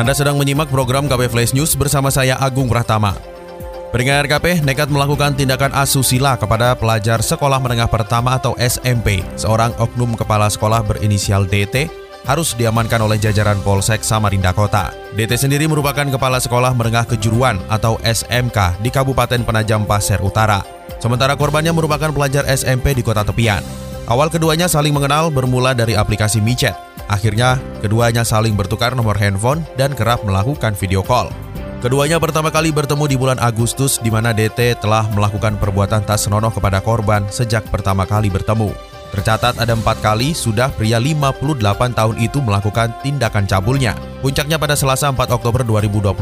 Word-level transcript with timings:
Anda 0.00 0.16
sedang 0.16 0.40
menyimak 0.40 0.72
program 0.72 1.12
KP 1.12 1.28
Flash 1.28 1.52
News 1.52 1.76
bersama 1.76 2.08
saya 2.08 2.32
Agung 2.40 2.72
Pratama. 2.72 3.12
Pendengar 3.92 4.24
KP 4.24 4.64
nekat 4.64 4.88
melakukan 4.88 5.36
tindakan 5.36 5.76
asusila 5.76 6.40
kepada 6.40 6.72
pelajar 6.72 7.20
sekolah 7.20 7.60
menengah 7.60 7.84
pertama 7.84 8.40
atau 8.40 8.56
SMP. 8.56 9.20
Seorang 9.36 9.76
oknum 9.76 10.16
kepala 10.16 10.48
sekolah 10.48 10.80
berinisial 10.80 11.44
DT 11.44 11.92
harus 12.24 12.56
diamankan 12.56 13.04
oleh 13.04 13.20
jajaran 13.20 13.60
Polsek 13.60 14.00
Samarinda 14.00 14.56
Kota. 14.56 14.88
DT 15.20 15.36
sendiri 15.36 15.68
merupakan 15.68 16.08
kepala 16.08 16.40
sekolah 16.40 16.72
menengah 16.72 17.04
kejuruan 17.04 17.60
atau 17.68 18.00
SMK 18.00 18.80
di 18.80 18.88
Kabupaten 18.88 19.44
Penajam 19.44 19.84
Pasir 19.84 20.16
Utara. 20.24 20.64
Sementara 20.96 21.36
korbannya 21.36 21.76
merupakan 21.76 22.08
pelajar 22.08 22.48
SMP 22.48 22.96
di 22.96 23.04
kota 23.04 23.20
tepian. 23.20 23.60
Awal 24.08 24.32
keduanya 24.32 24.64
saling 24.64 24.96
mengenal 24.96 25.28
bermula 25.28 25.76
dari 25.76 25.92
aplikasi 25.92 26.40
micet. 26.40 26.89
Akhirnya, 27.10 27.58
keduanya 27.82 28.22
saling 28.22 28.54
bertukar 28.54 28.94
nomor 28.94 29.18
handphone 29.18 29.66
dan 29.74 29.98
kerap 29.98 30.22
melakukan 30.22 30.78
video 30.78 31.02
call. 31.02 31.26
Keduanya 31.82 32.22
pertama 32.22 32.54
kali 32.54 32.70
bertemu 32.70 33.04
di 33.10 33.16
bulan 33.18 33.40
Agustus 33.42 33.98
di 33.98 34.14
mana 34.14 34.30
DT 34.30 34.78
telah 34.78 35.10
melakukan 35.10 35.58
perbuatan 35.58 36.06
tak 36.06 36.22
senonoh 36.22 36.54
kepada 36.54 36.78
korban 36.78 37.26
sejak 37.32 37.66
pertama 37.72 38.06
kali 38.06 38.30
bertemu. 38.30 38.70
Tercatat 39.10 39.58
ada 39.58 39.74
empat 39.74 39.98
kali 39.98 40.30
sudah 40.30 40.70
pria 40.70 41.02
58 41.02 41.58
tahun 41.98 42.16
itu 42.22 42.38
melakukan 42.38 42.94
tindakan 43.02 43.42
cabulnya. 43.42 43.98
Puncaknya 44.22 44.54
pada 44.54 44.78
Selasa 44.78 45.10
4 45.10 45.18
Oktober 45.34 45.66
2022, 45.66 46.14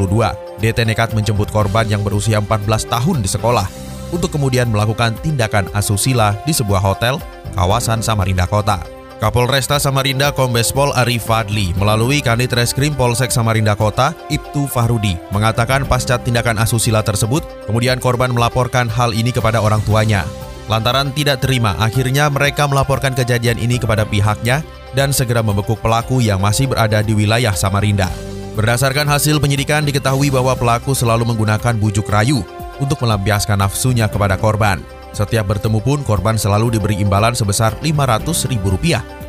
DT 0.56 0.78
nekat 0.88 1.12
menjemput 1.12 1.52
korban 1.52 1.84
yang 1.84 2.00
berusia 2.00 2.40
14 2.40 2.88
tahun 2.88 3.20
di 3.20 3.28
sekolah 3.28 3.68
untuk 4.08 4.32
kemudian 4.32 4.72
melakukan 4.72 5.12
tindakan 5.20 5.68
asusila 5.76 6.32
di 6.48 6.56
sebuah 6.56 6.80
hotel 6.80 7.20
kawasan 7.52 8.00
Samarinda 8.00 8.48
Kota. 8.48 8.97
Kapolresta 9.18 9.82
Samarinda 9.82 10.30
Kombes 10.30 10.70
Pol 10.70 10.94
Arif 10.94 11.26
Fadli 11.26 11.74
melalui 11.74 12.22
Kanit 12.22 12.54
Reskrim 12.54 12.94
Polsek 12.94 13.34
Samarinda 13.34 13.74
Kota, 13.74 14.14
Ibtu 14.30 14.70
Fahrudi, 14.70 15.18
mengatakan 15.34 15.82
pasca 15.90 16.22
tindakan 16.22 16.54
asusila 16.62 17.02
tersebut, 17.02 17.42
kemudian 17.66 17.98
korban 17.98 18.30
melaporkan 18.30 18.86
hal 18.86 19.10
ini 19.10 19.34
kepada 19.34 19.58
orang 19.58 19.82
tuanya. 19.82 20.22
Lantaran 20.70 21.10
tidak 21.10 21.42
terima, 21.42 21.74
akhirnya 21.82 22.30
mereka 22.30 22.70
melaporkan 22.70 23.10
kejadian 23.10 23.58
ini 23.58 23.82
kepada 23.82 24.06
pihaknya 24.06 24.62
dan 24.94 25.10
segera 25.10 25.42
membekuk 25.42 25.82
pelaku 25.82 26.22
yang 26.22 26.38
masih 26.38 26.70
berada 26.70 27.02
di 27.02 27.10
wilayah 27.10 27.58
Samarinda. 27.58 28.06
Berdasarkan 28.54 29.10
hasil 29.10 29.42
penyidikan 29.42 29.82
diketahui 29.82 30.30
bahwa 30.30 30.54
pelaku 30.54 30.94
selalu 30.94 31.26
menggunakan 31.26 31.74
bujuk 31.74 32.06
rayu 32.06 32.46
untuk 32.78 33.02
melampiaskan 33.02 33.58
nafsunya 33.58 34.06
kepada 34.06 34.38
korban. 34.38 34.78
Setiap 35.16 35.48
bertemu 35.50 35.80
pun 35.80 36.04
korban 36.04 36.36
selalu 36.36 36.76
diberi 36.78 37.00
imbalan 37.00 37.32
sebesar 37.32 37.74
Rp500.000 37.80 38.58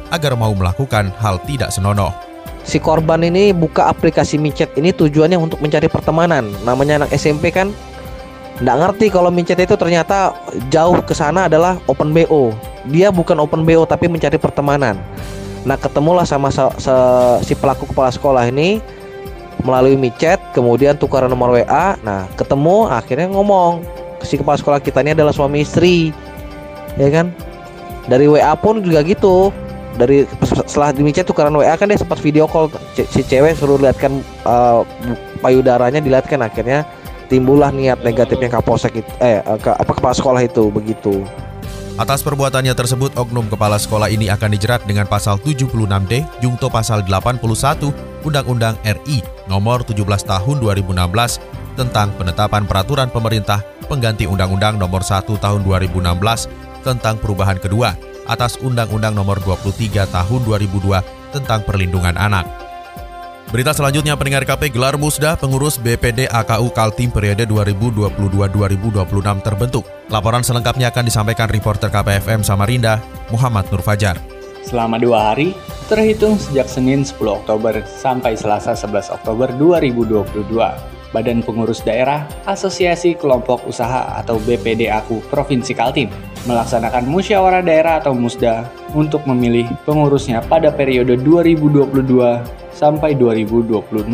agar 0.09 0.33
mau 0.35 0.51
melakukan 0.53 1.13
hal 1.21 1.39
tidak 1.45 1.69
senonoh. 1.73 2.11
Si 2.67 2.77
korban 2.77 3.23
ini 3.23 3.55
buka 3.55 3.87
aplikasi 3.87 4.37
micet 4.37 4.69
ini 4.75 4.93
tujuannya 4.93 5.39
untuk 5.39 5.63
mencari 5.63 5.87
pertemanan. 5.87 6.51
Namanya 6.67 7.05
anak 7.05 7.15
SMP 7.15 7.49
kan 7.49 7.71
nggak 8.59 8.77
ngerti 8.77 9.05
kalau 9.07 9.31
micet 9.31 9.55
itu 9.63 9.79
ternyata 9.79 10.35
jauh 10.67 10.99
ke 10.99 11.15
sana 11.15 11.47
adalah 11.47 11.79
open 11.87 12.11
BO. 12.11 12.51
Dia 12.91 13.09
bukan 13.09 13.39
open 13.39 13.63
BO 13.63 13.87
tapi 13.87 14.11
mencari 14.11 14.35
pertemanan. 14.35 14.99
Nah 15.63 15.79
ketemulah 15.79 16.27
sama 16.27 16.51
se 16.51 16.61
se 16.77 16.95
si 17.47 17.53
pelaku 17.55 17.87
kepala 17.87 18.11
sekolah 18.11 18.43
ini 18.51 18.83
melalui 19.63 19.99
micet, 19.99 20.39
kemudian 20.55 20.99
tukaran 20.99 21.31
nomor 21.31 21.55
WA. 21.55 21.95
Nah 22.03 22.27
ketemu 22.35 22.91
akhirnya 22.91 23.31
ngomong 23.31 23.83
si 24.23 24.39
kepala 24.39 24.59
sekolah 24.59 24.79
kita 24.83 25.01
ini 25.03 25.13
adalah 25.15 25.33
suami 25.33 25.63
istri 25.63 26.11
ya 26.95 27.09
kan? 27.09 27.31
Dari 28.09 28.25
WA 28.25 28.53
pun 28.57 28.81
juga 28.81 29.05
gitu. 29.05 29.53
Dari 29.99 30.23
setelah 30.45 30.95
di 30.95 31.03
chat 31.11 31.27
tukaran 31.27 31.51
WA 31.53 31.75
kan 31.75 31.91
dia 31.91 31.99
sempat 31.99 32.23
video 32.23 32.47
call 32.47 32.71
si 32.95 33.21
cewek 33.25 33.57
suruh 33.57 33.75
lihatkan 33.75 34.23
uh, 34.47 34.87
payudaranya 35.43 35.99
dilihatkan 35.99 36.39
akhirnya 36.39 36.87
timbullah 37.27 37.69
niat 37.69 38.01
negatifnya 38.01 38.49
kapolsek 38.49 39.05
itu, 39.05 39.11
eh 39.21 39.43
ke, 39.59 39.69
apa 39.69 39.91
kepala 39.91 40.15
sekolah 40.15 40.41
itu 40.41 40.71
begitu. 40.71 41.27
Atas 41.99 42.23
perbuatannya 42.23 42.71
tersebut, 42.71 43.11
oknum 43.19 43.51
kepala 43.51 43.75
sekolah 43.75 44.07
ini 44.07 44.31
akan 44.31 44.55
dijerat 44.55 44.87
dengan 44.87 45.03
pasal 45.03 45.35
76D, 45.43 46.23
jungto 46.39 46.71
pasal 46.71 47.03
81 47.03 47.43
Undang-Undang 48.23 48.79
RI 48.87 49.19
nomor 49.51 49.83
17 49.83 49.99
tahun 50.23 50.55
2016 50.63 51.58
tentang 51.79 52.11
penetapan 52.19 52.67
peraturan 52.67 53.07
pemerintah 53.07 53.63
pengganti 53.87 54.27
Undang-Undang 54.27 54.75
Nomor 54.75 54.99
1 54.99 55.23
Tahun 55.31 55.61
2016 55.63 56.83
tentang 56.83 57.15
perubahan 57.15 57.55
kedua 57.55 57.95
atas 58.27 58.59
Undang-Undang 58.59 59.15
Nomor 59.15 59.39
23 59.39 60.03
Tahun 60.11 60.41
2002 60.43 61.31
tentang 61.31 61.63
perlindungan 61.63 62.19
anak. 62.19 62.43
Berita 63.49 63.73
selanjutnya 63.73 64.13
pendengar 64.13 64.45
KP 64.45 64.69
gelar 64.69 64.93
musda 65.01 65.33
pengurus 65.33 65.81
BPD 65.81 66.29
AKU 66.29 66.69
Kaltim 66.69 67.09
periode 67.09 67.49
2022-2026 67.49 69.41
terbentuk. 69.41 69.89
Laporan 70.13 70.45
selengkapnya 70.45 70.93
akan 70.93 71.09
disampaikan 71.09 71.49
reporter 71.49 71.89
KPFM 71.89 72.45
Samarinda, 72.45 73.01
Muhammad 73.33 73.65
Nur 73.73 73.81
Fajar. 73.81 74.21
Selama 74.61 75.01
dua 75.01 75.33
hari, 75.33 75.57
terhitung 75.89 76.37
sejak 76.37 76.69
Senin 76.69 77.01
10 77.01 77.17
Oktober 77.25 77.73
sampai 77.89 78.37
Selasa 78.37 78.77
11 78.77 79.17
Oktober 79.17 79.49
2022, 79.57 80.45
Badan 81.09 81.41
Pengurus 81.41 81.81
Daerah 81.81 82.29
Asosiasi 82.45 83.17
Kelompok 83.17 83.65
Usaha 83.65 84.17
atau 84.17 84.37
BPD 84.41 84.89
Aku 84.93 85.21
Provinsi 85.27 85.73
Kaltim 85.73 86.09
melaksanakan 86.47 87.09
musyawarah 87.09 87.65
daerah 87.65 87.99
atau 87.99 88.15
musda 88.15 88.69
untuk 88.95 89.25
memilih 89.27 89.67
pengurusnya 89.83 90.39
pada 90.45 90.71
periode 90.71 91.19
2022 91.19 91.99
sampai 92.71 93.17
2026. 93.17 94.07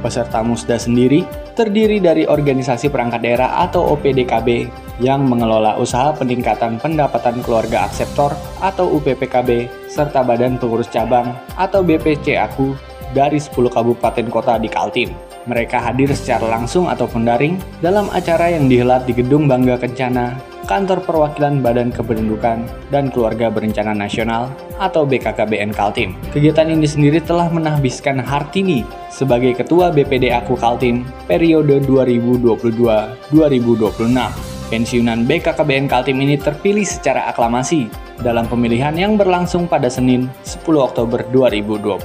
Peserta 0.00 0.40
musda 0.40 0.80
sendiri 0.80 1.28
terdiri 1.52 2.00
dari 2.00 2.24
organisasi 2.24 2.88
perangkat 2.88 3.20
daerah 3.20 3.60
atau 3.68 3.92
OPDKB 3.92 4.72
yang 5.04 5.28
mengelola 5.28 5.76
usaha 5.76 6.12
peningkatan 6.16 6.80
pendapatan 6.80 7.44
keluarga 7.44 7.84
akseptor 7.84 8.32
atau 8.64 8.88
UPPKB 8.96 9.68
serta 9.92 10.24
badan 10.24 10.56
pengurus 10.56 10.88
cabang 10.88 11.36
atau 11.60 11.84
BPC 11.84 12.40
Aku 12.40 12.72
dari 13.12 13.36
10 13.36 13.52
kabupaten 13.68 14.26
kota 14.32 14.56
di 14.56 14.68
Kaltim. 14.72 15.29
Mereka 15.48 15.80
hadir 15.80 16.12
secara 16.12 16.44
langsung 16.44 16.90
ataupun 16.90 17.24
daring 17.24 17.56
dalam 17.80 18.12
acara 18.12 18.52
yang 18.52 18.68
dihelat 18.68 19.08
di 19.08 19.16
Gedung 19.16 19.48
Bangga 19.48 19.80
Kencana, 19.80 20.36
Kantor 20.68 21.00
Perwakilan 21.02 21.64
Badan 21.64 21.88
Kependudukan 21.88 22.68
dan 22.92 23.08
Keluarga 23.08 23.48
Berencana 23.48 23.96
Nasional 23.96 24.52
atau 24.76 25.08
BKKBN 25.08 25.72
Kaltim. 25.72 26.12
Kegiatan 26.30 26.68
ini 26.68 26.84
sendiri 26.84 27.24
telah 27.24 27.48
menahbiskan 27.48 28.20
Hartini 28.20 28.84
sebagai 29.08 29.56
Ketua 29.56 29.88
BPD 29.88 30.28
Aku 30.36 30.60
Kaltim 30.60 31.08
periode 31.24 31.80
2022-2026. 31.88 34.49
Pensiunan 34.70 35.26
BKKBN 35.26 35.90
Kaltim 35.90 36.22
ini 36.22 36.38
terpilih 36.38 36.86
secara 36.86 37.26
aklamasi 37.26 37.90
dalam 38.22 38.46
pemilihan 38.46 38.94
yang 38.94 39.18
berlangsung 39.18 39.66
pada 39.66 39.90
Senin 39.90 40.30
10 40.46 40.62
Oktober 40.78 41.26
2022. 41.34 41.98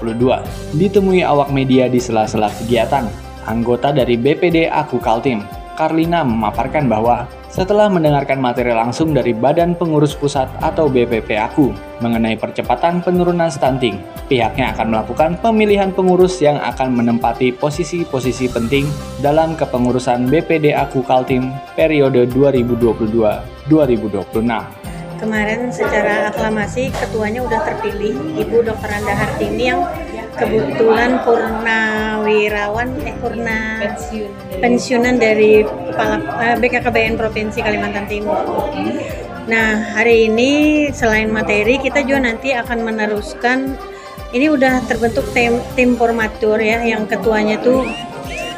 Ditemui 0.73 1.21
awak 1.21 1.53
media 1.53 1.85
di 1.85 2.01
sela-sela 2.01 2.49
kegiatan, 2.49 3.05
anggota 3.45 3.93
dari 3.93 4.17
BPD 4.17 4.65
Aku 4.65 4.97
Kaltim, 4.97 5.45
Karlina 5.77 6.25
memaparkan 6.25 6.89
bahwa 6.89 7.29
setelah 7.55 7.87
mendengarkan 7.87 8.43
materi 8.43 8.75
langsung 8.75 9.15
dari 9.15 9.31
Badan 9.31 9.79
Pengurus 9.79 10.11
Pusat 10.11 10.51
atau 10.59 10.91
BPP 10.91 11.39
Aku 11.39 11.71
mengenai 12.03 12.35
percepatan 12.35 12.99
penurunan 12.99 13.47
stunting, 13.47 14.03
pihaknya 14.27 14.75
akan 14.75 14.91
melakukan 14.91 15.39
pemilihan 15.39 15.95
pengurus 15.95 16.43
yang 16.43 16.59
akan 16.59 16.91
menempati 16.99 17.55
posisi-posisi 17.55 18.51
penting 18.51 18.83
dalam 19.23 19.55
kepengurusan 19.55 20.27
BPD 20.27 20.75
Aku 20.75 20.99
Kaltim 21.07 21.55
periode 21.79 22.27
2022-2026 23.71 24.85
kemarin 25.15 25.71
secara 25.71 26.27
aklamasi 26.27 26.91
ketuanya 26.91 27.39
udah 27.39 27.63
terpilih 27.63 28.19
Ibu 28.35 28.67
Dr. 28.67 28.89
Anda 28.91 29.15
Hartini 29.15 29.71
yang 29.71 29.87
kebetulan 30.35 31.23
purnawirawan 31.23 32.87
eh 33.07 33.15
purna 33.19 33.59
pensiunan 34.59 35.15
dari 35.15 35.63
kepala 35.63 36.15
eh, 36.43 36.55
BKKBN 36.59 37.15
Provinsi 37.15 37.63
Kalimantan 37.63 38.05
Timur. 38.11 38.43
Nah, 39.45 39.93
hari 39.93 40.27
ini 40.27 40.51
selain 40.89 41.29
materi 41.29 41.77
kita 41.77 42.01
juga 42.03 42.27
nanti 42.27 42.51
akan 42.51 42.81
meneruskan 42.81 43.77
ini 44.35 44.51
udah 44.51 44.83
terbentuk 44.89 45.23
tim 45.31 45.61
tim 45.77 45.95
formatur 45.95 46.59
ya 46.59 46.83
yang 46.83 47.07
ketuanya 47.07 47.55
tuh 47.61 47.87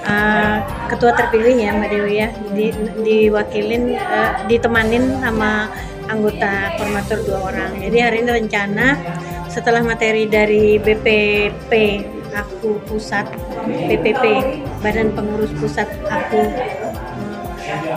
uh, 0.07 0.57
ketua 0.89 1.13
terpilih 1.13 1.53
ya 1.59 1.69
Mbak 1.75 1.89
Dewi 1.91 2.13
ya 2.18 2.30
di, 2.56 2.68
diwakilin 3.03 3.94
uh, 3.94 4.47
ditemanin 4.50 5.21
sama 5.21 5.69
anggota 6.07 6.71
formatur 6.80 7.19
dua 7.27 7.39
orang. 7.51 7.71
Jadi 7.83 7.97
hari 8.00 8.18
ini 8.23 8.31
rencana 8.31 8.88
setelah 9.57 9.81
materi 9.81 10.30
dari 10.30 10.77
BPP 10.77 11.71
aku 12.38 12.77
pusat 12.86 13.25
BPP 13.65 14.24
Badan 14.86 15.18
Pengurus 15.18 15.50
Pusat 15.57 15.89
aku 16.06 16.45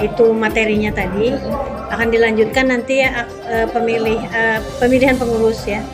itu 0.00 0.26
materinya 0.32 0.88
tadi 0.88 1.36
akan 1.92 2.08
dilanjutkan 2.08 2.72
nanti 2.72 3.04
ya 3.04 3.28
pemilih 3.76 4.24
pemilihan 4.80 5.20
pengurus 5.20 5.68
ya 5.68 5.84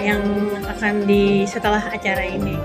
yang 0.00 0.24
akan 0.64 1.04
di 1.04 1.44
setelah 1.44 1.92
acara 1.92 2.24
ini. 2.24 2.56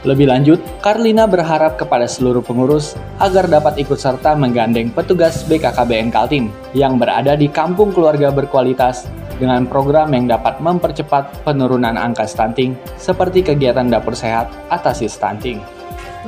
Lebih 0.00 0.32
lanjut, 0.32 0.58
Karlina 0.80 1.28
berharap 1.28 1.76
kepada 1.76 2.08
seluruh 2.08 2.40
pengurus 2.40 2.96
agar 3.20 3.44
dapat 3.44 3.76
ikut 3.76 4.00
serta 4.00 4.32
menggandeng 4.32 4.88
petugas 4.96 5.44
BKKBN 5.44 6.08
Kaltim 6.08 6.48
yang 6.72 6.96
berada 6.96 7.36
di 7.36 7.52
kampung 7.52 7.92
keluarga 7.92 8.32
berkualitas 8.32 9.04
dengan 9.40 9.64
program 9.64 10.12
yang 10.12 10.28
dapat 10.28 10.60
mempercepat 10.60 11.48
penurunan 11.48 11.96
angka 11.96 12.28
stunting 12.28 12.76
seperti 13.00 13.40
kegiatan 13.40 13.88
dapur 13.88 14.12
sehat 14.12 14.52
atasi 14.68 15.08
stunting. 15.08 15.64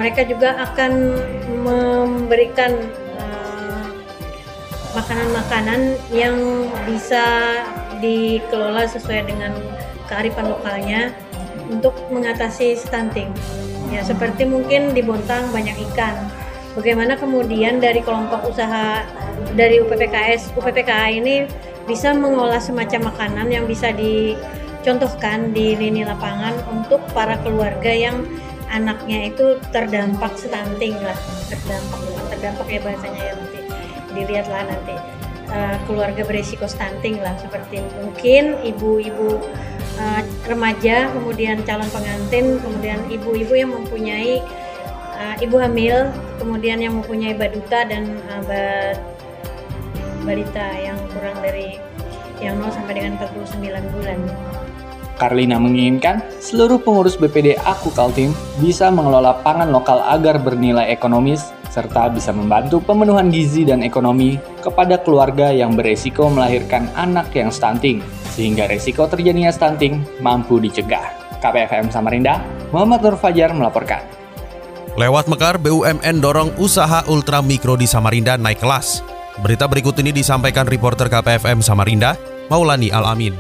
Mereka 0.00 0.24
juga 0.24 0.56
akan 0.56 0.92
memberikan 1.60 2.72
uh, 3.20 3.84
makanan-makanan 4.96 6.00
yang 6.08 6.34
bisa 6.88 7.24
dikelola 8.00 8.88
sesuai 8.88 9.28
dengan 9.28 9.52
kearifan 10.08 10.48
lokalnya 10.48 11.12
untuk 11.68 11.92
mengatasi 12.08 12.74
stunting. 12.74 13.28
Ya, 13.92 14.00
seperti 14.00 14.48
mungkin 14.48 14.96
di 14.96 15.04
Bontang 15.04 15.52
banyak 15.52 15.76
ikan. 15.92 16.16
Bagaimana 16.72 17.20
kemudian 17.20 17.84
dari 17.84 18.00
kelompok 18.00 18.48
usaha 18.48 19.04
dari 19.52 19.76
UPPKS, 19.84 20.56
UPPKA 20.56 21.12
ini 21.12 21.44
bisa 21.92 22.16
mengolah 22.16 22.56
semacam 22.56 23.12
makanan 23.12 23.52
yang 23.52 23.68
bisa 23.68 23.92
dicontohkan 23.92 25.52
di 25.52 25.76
lini 25.76 26.08
lapangan 26.08 26.56
untuk 26.72 27.04
para 27.12 27.36
keluarga 27.44 27.92
yang 27.92 28.24
anaknya 28.72 29.28
itu 29.28 29.60
terdampak 29.76 30.32
stunting 30.40 30.96
lah, 31.04 31.12
terdampak 31.52 32.00
terdampak 32.32 32.66
ya 32.72 32.80
bahasanya 32.80 33.20
ya 33.20 33.32
nanti 33.36 33.60
dilihatlah 34.16 34.64
nanti. 34.64 34.96
Uh, 35.52 35.76
keluarga 35.84 36.24
berisiko 36.24 36.64
stunting 36.64 37.20
lah 37.20 37.36
seperti 37.36 37.84
mungkin 38.00 38.56
ibu-ibu 38.64 39.36
uh, 40.00 40.24
remaja, 40.48 41.12
kemudian 41.12 41.60
calon 41.68 41.84
pengantin, 41.92 42.56
kemudian 42.56 43.04
ibu-ibu 43.12 43.52
yang 43.52 43.68
mempunyai 43.68 44.40
uh, 45.20 45.36
ibu 45.44 45.60
hamil, 45.60 46.08
kemudian 46.40 46.80
yang 46.80 46.96
mempunyai 46.96 47.36
baduta 47.36 47.84
dan 47.84 48.16
uh, 48.32 48.40
balita 50.22 50.66
yang 50.78 50.98
kurang 51.14 51.36
dari 51.42 51.78
yang 52.42 52.58
0 52.58 52.74
sampai 52.74 52.98
dengan 52.98 53.18
49 53.22 53.94
bulan. 53.94 54.18
Karlina 55.20 55.54
menginginkan 55.60 56.18
seluruh 56.42 56.82
pengurus 56.82 57.14
BPD 57.14 57.54
Aku 57.62 57.94
Kaltim 57.94 58.34
bisa 58.58 58.90
mengelola 58.90 59.38
pangan 59.46 59.70
lokal 59.70 60.02
agar 60.02 60.42
bernilai 60.42 60.90
ekonomis 60.90 61.54
serta 61.70 62.10
bisa 62.10 62.34
membantu 62.34 62.82
pemenuhan 62.82 63.30
gizi 63.30 63.62
dan 63.62 63.86
ekonomi 63.86 64.36
kepada 64.60 64.98
keluarga 64.98 65.54
yang 65.54 65.78
beresiko 65.78 66.26
melahirkan 66.26 66.90
anak 66.98 67.30
yang 67.38 67.54
stunting 67.54 68.02
sehingga 68.34 68.66
resiko 68.66 69.06
terjadinya 69.06 69.54
stunting 69.54 70.02
mampu 70.18 70.58
dicegah. 70.58 71.14
KPFM 71.38 71.90
Samarinda, 71.90 72.42
Muhammad 72.70 73.02
Nur 73.02 73.16
Fajar 73.18 73.50
melaporkan. 73.50 74.02
Lewat 74.94 75.26
Mekar, 75.26 75.56
BUMN 75.56 76.20
dorong 76.20 76.50
usaha 76.60 77.02
ultra 77.08 77.40
mikro 77.40 77.74
di 77.74 77.88
Samarinda 77.88 78.36
naik 78.36 78.60
kelas. 78.60 79.11
Berita 79.40 79.64
berikut 79.64 79.96
ini 79.96 80.12
disampaikan 80.12 80.68
reporter 80.68 81.08
KPFM 81.08 81.64
Samarinda, 81.64 82.20
Maulani 82.52 82.92
Alamin. 82.92 83.32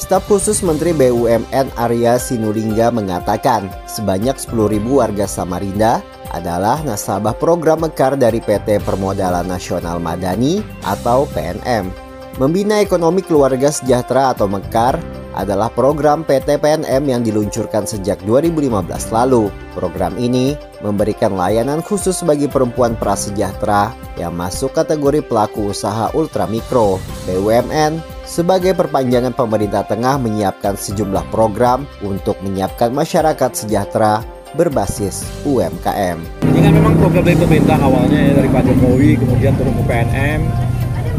Staf 0.00 0.24
khusus 0.24 0.64
Menteri 0.64 0.96
BUMN 0.96 1.76
Arya 1.76 2.16
Sinulinga 2.16 2.88
mengatakan 2.88 3.68
sebanyak 3.84 4.40
10.000 4.40 4.80
warga 4.88 5.28
Samarinda 5.28 6.00
adalah 6.32 6.80
nasabah 6.82 7.36
program 7.36 7.84
Mekar 7.84 8.16
dari 8.16 8.40
PT 8.40 8.82
Permodalan 8.82 9.44
Nasional 9.44 10.00
Madani 10.00 10.64
atau 10.82 11.28
PNM. 11.30 11.92
Membina 12.40 12.82
Ekonomi 12.82 13.22
Keluarga 13.22 13.70
Sejahtera 13.70 14.34
atau 14.34 14.50
Mekar 14.50 14.98
adalah 15.34 15.68
program 15.70 16.22
PT 16.22 16.62
PNM 16.62 17.02
yang 17.04 17.22
diluncurkan 17.26 17.84
sejak 17.84 18.22
2015 18.22 18.70
lalu. 19.10 19.50
Program 19.74 20.14
ini 20.14 20.54
memberikan 20.80 21.34
layanan 21.34 21.82
khusus 21.82 22.22
bagi 22.22 22.46
perempuan 22.46 22.94
prasejahtera 22.94 23.90
yang 24.14 24.32
masuk 24.34 24.72
kategori 24.72 25.26
pelaku 25.26 25.74
usaha 25.74 26.08
ultramikro. 26.14 27.02
BUMN 27.26 27.98
sebagai 28.24 28.72
perpanjangan 28.72 29.34
pemerintah 29.34 29.84
tengah 29.84 30.16
menyiapkan 30.16 30.78
sejumlah 30.78 31.26
program 31.34 31.84
untuk 32.00 32.38
menyiapkan 32.40 32.94
masyarakat 32.94 33.50
sejahtera 33.52 34.22
berbasis 34.54 35.26
UMKM. 35.42 36.22
Kan 36.40 36.72
memang 36.72 36.94
program 36.96 37.26
dari 37.26 37.36
pemerintah 37.36 37.76
awalnya 37.82 38.30
ya, 38.30 38.32
dari 38.38 38.48
Pak 38.48 38.62
Jokowi, 38.70 39.18
kemudian 39.18 39.52
turun 39.58 39.74
ke 39.74 39.84
PNM, 39.84 40.40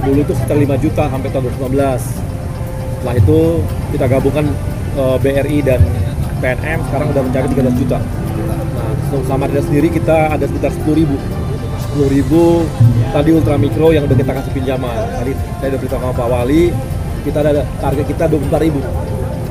dulu 0.07 0.19
itu 0.23 0.33
sekitar 0.33 0.57
5 0.57 0.83
juta 0.83 1.03
sampai 1.11 1.29
tahun 1.29 1.43
2019 1.59 2.34
setelah 3.05 3.21
itu 3.21 3.61
kita 3.93 4.05
gabungkan 4.09 4.49
uh, 4.97 5.13
eh, 5.13 5.17
BRI 5.21 5.61
dan 5.61 5.77
PNM 6.41 6.81
sekarang 6.89 7.13
udah 7.13 7.21
mencapai 7.21 7.53
13 7.53 7.77
juta. 7.85 8.01
Nah 8.01 9.21
sama 9.29 9.45
dia 9.45 9.61
sendiri 9.61 9.93
kita 9.93 10.33
ada 10.33 10.49
sekitar 10.49 10.73
10 10.73 10.89
ribu. 11.05 11.13
10 12.01 12.01
ribu 12.09 12.65
tadi 13.13 13.29
ultra 13.29 13.61
mikro 13.61 13.93
yang 13.93 14.09
udah 14.09 14.17
kita 14.17 14.33
kasih 14.41 14.51
pinjaman. 14.57 15.21
Tadi 15.21 15.37
saya 15.61 15.67
udah 15.69 15.79
beritahu 15.85 16.01
sama 16.01 16.13
Pak 16.17 16.27
Wali 16.33 16.63
kita 17.29 17.37
ada 17.45 17.61
target 17.77 18.05
kita 18.09 18.23
24 18.25 18.65
ribu 18.65 18.81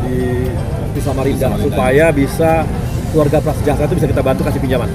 di, 0.03 0.51
di 0.91 1.01
Samarinda 1.03 1.55
supaya 1.55 2.11
bisa 2.11 2.67
keluarga 3.15 3.39
prasejahtera 3.39 3.87
itu 3.87 4.03
bisa 4.03 4.11
kita 4.11 4.23
bantu 4.27 4.43
kasih 4.51 4.59
pinjaman 4.59 4.91